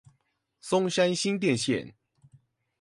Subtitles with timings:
[0.61, 1.93] 松山新店線